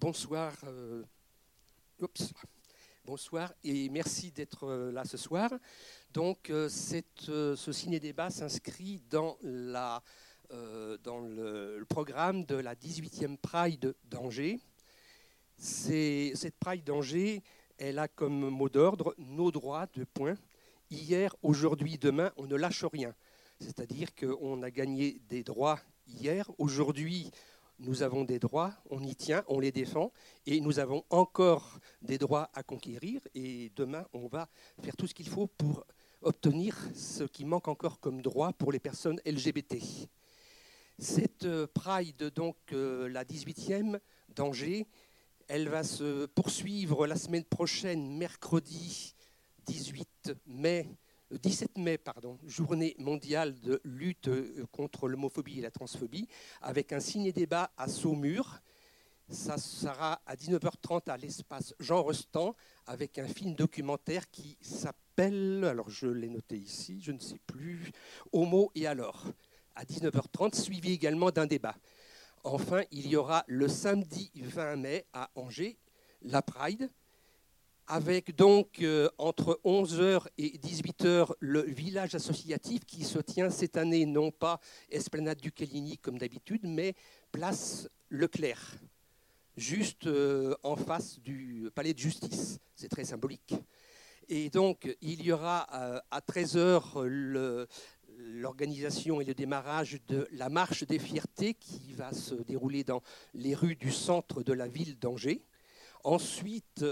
bonsoir. 0.00 0.54
Euh, 0.64 1.02
bonsoir 3.04 3.52
et 3.62 3.90
merci 3.90 4.32
d'être 4.32 4.64
euh, 4.64 4.90
là 4.90 5.04
ce 5.04 5.18
soir. 5.18 5.50
Donc, 6.14 6.48
euh, 6.48 6.70
ce 6.70 7.72
ciné-débat 7.72 8.30
s'inscrit 8.30 9.02
dans, 9.10 9.36
le, 9.42 10.00
programme 11.84 12.46
de 12.46 12.54
la 12.54 12.74
18e 12.74 13.36
Pride 13.36 13.94
d'Angers. 14.04 14.58
Cette 15.58 16.56
Pride 16.58 16.84
d'Angers, 16.84 17.42
elle 17.76 17.98
a 17.98 18.08
comme 18.08 18.48
mot 18.48 18.70
d'ordre 18.70 19.14
nos 19.18 19.50
droits, 19.50 19.86
de 19.94 20.04
points. 20.04 20.38
Hier, 20.90 21.36
aujourd'hui, 21.42 21.98
demain, 21.98 22.32
on 22.38 22.46
ne 22.46 22.56
lâche 22.56 22.84
rien. 22.84 23.14
C'est-à-dire 23.60 24.14
qu'on 24.14 24.62
a 24.62 24.70
gagné 24.70 25.20
des 25.28 25.44
droits 25.44 25.78
hier. 26.06 26.50
Aujourd'hui, 26.56 27.30
nous 27.80 28.02
avons 28.02 28.24
des 28.24 28.38
droits, 28.38 28.72
on 28.90 29.02
y 29.02 29.14
tient, 29.14 29.42
on 29.48 29.58
les 29.58 29.72
défend, 29.72 30.12
et 30.46 30.60
nous 30.60 30.78
avons 30.78 31.04
encore 31.10 31.80
des 32.02 32.18
droits 32.18 32.50
à 32.54 32.62
conquérir, 32.62 33.20
et 33.34 33.72
demain, 33.74 34.06
on 34.12 34.26
va 34.26 34.48
faire 34.82 34.96
tout 34.96 35.06
ce 35.06 35.14
qu'il 35.14 35.28
faut 35.28 35.46
pour 35.46 35.86
obtenir 36.22 36.76
ce 36.94 37.24
qui 37.24 37.44
manque 37.44 37.68
encore 37.68 37.98
comme 37.98 38.20
droit 38.20 38.52
pour 38.52 38.72
les 38.72 38.78
personnes 38.78 39.20
LGBT. 39.24 39.78
Cette 40.98 41.44
euh, 41.44 41.66
Pride, 41.66 42.30
donc 42.34 42.56
euh, 42.72 43.08
la 43.08 43.24
18e 43.24 43.98
d'Angers, 44.28 44.86
elle 45.48 45.68
va 45.68 45.82
se 45.82 46.26
poursuivre 46.26 47.06
la 47.06 47.16
semaine 47.16 47.44
prochaine, 47.44 48.16
mercredi 48.18 49.14
18 49.66 50.32
mai 50.46 50.88
17 51.30 51.78
mai, 51.78 51.96
pardon, 51.98 52.38
journée 52.46 52.96
mondiale 52.98 53.58
de 53.60 53.80
lutte 53.84 54.28
euh, 54.28 54.66
contre 54.72 55.08
l'homophobie 55.08 55.58
et 55.58 55.62
la 55.62 55.70
transphobie, 55.70 56.28
avec 56.60 56.92
un 56.92 57.00
ciné-débat 57.00 57.70
à 57.76 57.88
Saumur. 57.88 58.60
Ça 59.28 59.58
sera 59.58 60.20
à 60.26 60.34
19h30 60.34 61.08
à 61.08 61.16
l'espace 61.16 61.74
Jean 61.78 62.02
Rostand, 62.02 62.56
avec 62.86 63.18
un 63.18 63.28
film 63.28 63.54
documentaire 63.54 64.28
qui 64.30 64.58
s'appelle, 64.60 65.64
alors 65.64 65.88
je 65.88 66.08
l'ai 66.08 66.28
noté 66.28 66.56
ici, 66.56 67.00
je 67.00 67.12
ne 67.12 67.20
sais 67.20 67.38
plus, 67.46 67.92
Homo 68.32 68.72
et 68.74 68.88
alors, 68.88 69.24
à 69.76 69.84
19h30, 69.84 70.60
suivi 70.60 70.92
également 70.92 71.30
d'un 71.30 71.46
débat. 71.46 71.76
Enfin, 72.42 72.82
il 72.90 73.06
y 73.06 73.14
aura 73.14 73.44
le 73.46 73.68
samedi 73.68 74.32
20 74.34 74.76
mai 74.76 75.06
à 75.12 75.30
Angers, 75.36 75.78
la 76.22 76.42
Pride, 76.42 76.90
avec 77.90 78.36
donc 78.36 78.82
euh, 78.82 79.08
entre 79.18 79.60
11h 79.64 80.28
et 80.38 80.56
18h 80.58 81.32
le 81.40 81.62
village 81.62 82.14
associatif 82.14 82.84
qui 82.84 83.02
se 83.02 83.18
tient 83.18 83.50
cette 83.50 83.76
année 83.76 84.06
non 84.06 84.30
pas 84.30 84.60
Esplanade 84.90 85.40
du 85.40 85.50
Caligny 85.50 85.98
comme 85.98 86.16
d'habitude, 86.16 86.60
mais 86.62 86.94
place 87.32 87.88
Leclerc, 88.08 88.76
juste 89.56 90.06
euh, 90.06 90.54
en 90.62 90.76
face 90.76 91.18
du 91.18 91.68
palais 91.74 91.92
de 91.92 91.98
justice. 91.98 92.60
C'est 92.76 92.88
très 92.88 93.04
symbolique. 93.04 93.54
Et 94.28 94.50
donc 94.50 94.96
il 95.02 95.24
y 95.24 95.32
aura 95.32 95.66
euh, 95.74 95.98
à 96.12 96.20
13h 96.20 97.04
l'organisation 98.18 99.20
et 99.20 99.24
le 99.24 99.34
démarrage 99.34 99.98
de 100.06 100.28
la 100.30 100.48
marche 100.48 100.84
des 100.84 101.00
fiertés 101.00 101.54
qui 101.54 101.92
va 101.94 102.12
se 102.12 102.36
dérouler 102.36 102.84
dans 102.84 103.02
les 103.34 103.56
rues 103.56 103.74
du 103.74 103.90
centre 103.90 104.44
de 104.44 104.52
la 104.52 104.68
ville 104.68 104.96
d'Angers. 104.96 105.42
Ensuite, 106.04 106.84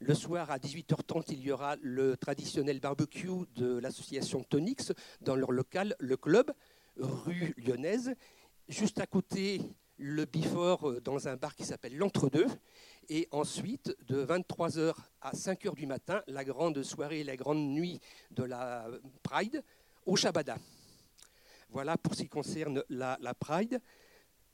le 0.00 0.14
soir 0.14 0.50
à 0.50 0.58
18h30, 0.58 1.26
il 1.28 1.40
y 1.40 1.52
aura 1.52 1.76
le 1.82 2.16
traditionnel 2.16 2.80
barbecue 2.80 3.46
de 3.54 3.78
l'association 3.78 4.42
Tonix 4.42 4.92
dans 5.20 5.36
leur 5.36 5.52
local, 5.52 5.94
le 5.98 6.16
club, 6.16 6.50
rue 6.96 7.54
lyonnaise. 7.58 8.14
Juste 8.66 8.98
à 8.98 9.06
côté, 9.06 9.60
le 9.98 10.24
Bifort 10.24 10.88
euh, 10.88 11.00
dans 11.00 11.28
un 11.28 11.36
bar 11.36 11.54
qui 11.54 11.64
s'appelle 11.64 11.96
l'Entre-deux. 11.98 12.46
Et 13.10 13.28
ensuite, 13.30 13.94
de 14.06 14.24
23h 14.24 14.94
à 15.20 15.32
5h 15.32 15.74
du 15.74 15.86
matin, 15.86 16.22
la 16.28 16.44
grande 16.44 16.82
soirée, 16.82 17.22
la 17.22 17.36
grande 17.36 17.58
nuit 17.58 18.00
de 18.30 18.44
la 18.44 18.86
Pride 19.22 19.62
au 20.06 20.16
Shabada. 20.16 20.56
Voilà 21.68 21.98
pour 21.98 22.14
ce 22.14 22.22
qui 22.22 22.28
concerne 22.28 22.82
la 22.88 23.34
Pride. 23.34 23.80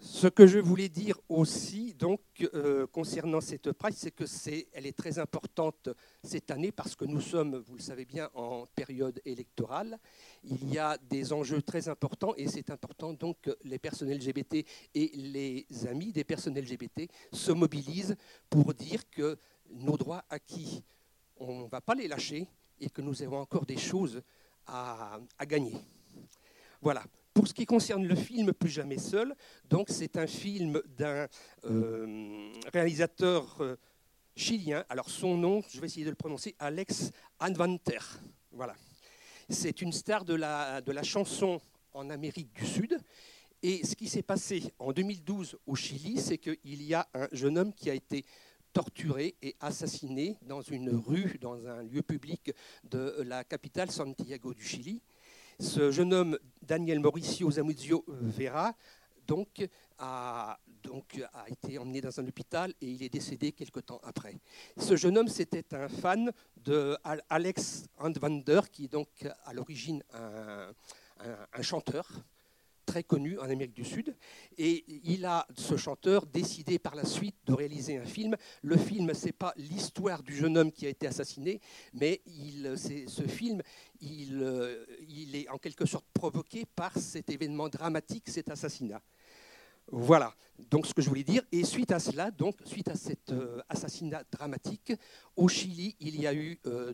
Ce 0.00 0.28
que 0.28 0.46
je 0.46 0.60
voulais 0.60 0.88
dire 0.88 1.18
aussi, 1.28 1.92
donc, 1.94 2.20
euh, 2.54 2.86
concernant 2.86 3.40
cette 3.40 3.72
Pride, 3.72 3.96
c'est 3.96 4.12
que 4.12 4.26
c'est, 4.26 4.68
elle 4.72 4.86
est 4.86 4.96
très 4.96 5.18
importante 5.18 5.88
cette 6.22 6.52
année 6.52 6.70
parce 6.70 6.94
que 6.94 7.04
nous 7.04 7.20
sommes, 7.20 7.56
vous 7.56 7.74
le 7.74 7.82
savez 7.82 8.04
bien, 8.04 8.30
en 8.34 8.66
période 8.66 9.20
électorale. 9.24 9.98
Il 10.44 10.72
y 10.72 10.78
a 10.78 10.96
des 11.10 11.32
enjeux 11.32 11.62
très 11.62 11.88
importants 11.88 12.32
et 12.36 12.46
c'est 12.46 12.70
important 12.70 13.12
donc 13.12 13.38
que 13.42 13.56
les 13.64 13.80
personnes 13.80 14.12
LGBT 14.12 14.64
et 14.94 15.10
les 15.16 15.66
amis 15.88 16.12
des 16.12 16.24
personnes 16.24 16.56
LGBT 16.56 17.10
se 17.32 17.50
mobilisent 17.50 18.16
pour 18.48 18.74
dire 18.74 19.08
que 19.10 19.36
nos 19.70 19.96
droits 19.96 20.24
acquis, 20.30 20.84
on 21.38 21.64
ne 21.64 21.68
va 21.68 21.80
pas 21.80 21.96
les 21.96 22.06
lâcher 22.06 22.46
et 22.80 22.88
que 22.88 23.02
nous 23.02 23.20
avons 23.24 23.40
encore 23.40 23.66
des 23.66 23.76
choses 23.76 24.22
à, 24.64 25.18
à 25.36 25.44
gagner. 25.44 25.74
Voilà. 26.80 27.02
Pour 27.38 27.46
ce 27.46 27.54
qui 27.54 27.66
concerne 27.66 28.04
le 28.04 28.16
film 28.16 28.52
Plus 28.52 28.68
jamais 28.68 28.98
seul, 28.98 29.32
donc 29.70 29.90
c'est 29.90 30.16
un 30.16 30.26
film 30.26 30.82
d'un 30.96 31.28
euh, 31.66 32.52
réalisateur 32.72 33.56
euh, 33.60 33.76
chilien. 34.34 34.84
Alors 34.88 35.08
son 35.08 35.36
nom, 35.36 35.62
je 35.70 35.80
vais 35.80 35.86
essayer 35.86 36.04
de 36.04 36.10
le 36.10 36.16
prononcer, 36.16 36.56
Alex 36.58 37.12
Anvanter. 37.38 38.00
Voilà. 38.50 38.74
C'est 39.48 39.82
une 39.82 39.92
star 39.92 40.24
de 40.24 40.34
la, 40.34 40.80
de 40.80 40.90
la 40.90 41.04
chanson 41.04 41.60
en 41.92 42.10
Amérique 42.10 42.52
du 42.54 42.66
Sud. 42.66 42.98
Et 43.62 43.86
ce 43.86 43.94
qui 43.94 44.08
s'est 44.08 44.24
passé 44.24 44.72
en 44.80 44.92
2012 44.92 45.58
au 45.64 45.76
Chili, 45.76 46.18
c'est 46.18 46.38
qu'il 46.38 46.82
y 46.82 46.92
a 46.92 47.06
un 47.14 47.28
jeune 47.30 47.56
homme 47.56 47.72
qui 47.72 47.88
a 47.88 47.94
été 47.94 48.24
torturé 48.72 49.36
et 49.42 49.54
assassiné 49.60 50.38
dans 50.42 50.62
une 50.62 50.90
rue, 50.90 51.38
dans 51.40 51.68
un 51.68 51.84
lieu 51.84 52.02
public 52.02 52.50
de 52.82 53.22
la 53.24 53.44
capitale 53.44 53.92
Santiago 53.92 54.52
du 54.54 54.64
Chili. 54.64 55.00
Ce 55.60 55.90
jeune 55.90 56.14
homme, 56.14 56.38
Daniel 56.68 57.00
Mauricio 57.00 57.50
Zamuzio 57.50 58.04
Vera, 58.06 58.74
donc, 59.26 59.66
a, 59.98 60.58
donc, 60.82 61.18
a 61.32 61.48
été 61.48 61.78
emmené 61.78 62.02
dans 62.02 62.20
un 62.20 62.26
hôpital 62.26 62.74
et 62.82 62.86
il 62.90 63.02
est 63.02 63.08
décédé 63.08 63.52
quelque 63.52 63.80
temps 63.80 64.00
après. 64.04 64.38
Ce 64.76 64.94
jeune 64.94 65.16
homme, 65.16 65.28
c'était 65.28 65.74
un 65.74 65.88
fan 65.88 66.30
de 66.56 66.94
Alex 67.30 67.86
Handwander, 67.98 68.60
qui 68.70 68.84
est 68.84 68.92
donc 68.92 69.08
à 69.44 69.54
l'origine 69.54 70.02
un 70.12 71.62
chanteur 71.62 72.06
connu 73.02 73.38
en 73.38 73.44
Amérique 73.44 73.74
du 73.74 73.84
Sud. 73.84 74.14
Et 74.56 74.84
il 75.04 75.24
a, 75.24 75.46
ce 75.56 75.76
chanteur, 75.76 76.26
décidé 76.26 76.78
par 76.78 76.94
la 76.94 77.04
suite 77.04 77.36
de 77.46 77.52
réaliser 77.52 77.98
un 77.98 78.04
film. 78.04 78.36
Le 78.62 78.76
film, 78.76 79.12
ce 79.14 79.26
n'est 79.26 79.32
pas 79.32 79.52
l'histoire 79.56 80.22
du 80.22 80.34
jeune 80.34 80.56
homme 80.56 80.72
qui 80.72 80.86
a 80.86 80.88
été 80.88 81.06
assassiné, 81.06 81.60
mais 81.94 82.20
il, 82.26 82.74
ce 82.76 83.26
film, 83.26 83.62
il, 84.00 84.86
il 85.08 85.36
est 85.36 85.48
en 85.48 85.58
quelque 85.58 85.86
sorte 85.86 86.06
provoqué 86.12 86.64
par 86.76 86.96
cet 86.96 87.30
événement 87.30 87.68
dramatique, 87.68 88.24
cet 88.28 88.50
assassinat. 88.50 89.02
Voilà, 89.90 90.34
donc 90.70 90.86
ce 90.86 90.92
que 90.92 91.00
je 91.00 91.08
voulais 91.08 91.24
dire. 91.24 91.42
Et 91.50 91.64
suite 91.64 91.92
à 91.92 91.98
cela, 91.98 92.30
donc 92.30 92.56
suite 92.64 92.88
à 92.88 92.94
cet 92.94 93.30
euh, 93.32 93.62
assassinat 93.68 94.22
dramatique, 94.30 94.92
au 95.34 95.48
Chili, 95.48 95.96
il 96.00 96.20
y 96.20 96.26
a 96.26 96.34
eu 96.34 96.58
euh, 96.66 96.92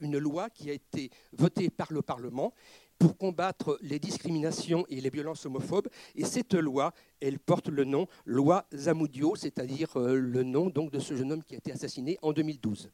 une 0.00 0.18
loi 0.18 0.50
qui 0.50 0.68
a 0.68 0.72
été 0.72 1.10
votée 1.32 1.70
par 1.70 1.92
le 1.92 2.02
Parlement 2.02 2.52
pour 2.98 3.16
combattre 3.16 3.78
les 3.82 3.98
discriminations 3.98 4.84
et 4.88 5.00
les 5.00 5.10
violences 5.10 5.46
homophobes. 5.46 5.88
Et 6.14 6.24
cette 6.24 6.54
loi, 6.54 6.92
elle 7.20 7.38
porte 7.38 7.68
le 7.68 7.84
nom 7.84 8.06
loi 8.24 8.66
Zamudio, 8.74 9.36
c'est-à-dire 9.36 9.96
euh, 9.96 10.14
le 10.14 10.42
nom 10.42 10.68
de 10.68 10.98
ce 10.98 11.16
jeune 11.16 11.32
homme 11.32 11.44
qui 11.44 11.54
a 11.54 11.58
été 11.58 11.72
assassiné 11.72 12.18
en 12.22 12.32
2012. 12.32 12.90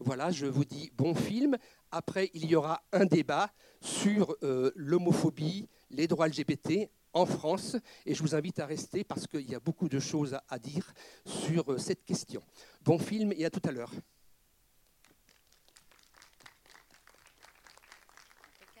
Voilà, 0.00 0.30
je 0.30 0.46
vous 0.46 0.64
dis 0.64 0.90
bon 0.96 1.14
film. 1.14 1.56
Après, 1.90 2.30
il 2.34 2.46
y 2.46 2.54
aura 2.54 2.82
un 2.92 3.06
débat 3.06 3.50
sur 3.80 4.36
euh, 4.42 4.70
l'homophobie, 4.76 5.68
les 5.90 6.06
droits 6.06 6.28
LGBT 6.28 6.88
en 7.12 7.26
France, 7.26 7.76
et 8.06 8.14
je 8.14 8.22
vous 8.22 8.34
invite 8.34 8.58
à 8.58 8.66
rester 8.66 9.02
parce 9.02 9.26
qu'il 9.26 9.50
y 9.50 9.54
a 9.54 9.60
beaucoup 9.60 9.88
de 9.88 9.98
choses 9.98 10.38
à 10.48 10.58
dire 10.58 10.92
sur 11.24 11.72
euh, 11.72 11.78
cette 11.78 12.04
question. 12.04 12.42
Bon 12.84 12.98
film 12.98 13.32
et 13.36 13.44
à 13.44 13.50
tout 13.50 13.62
à 13.64 13.72
l'heure. 13.72 13.92